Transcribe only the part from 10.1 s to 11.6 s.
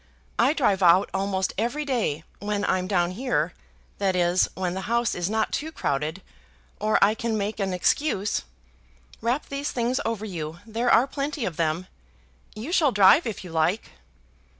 you; there are plenty of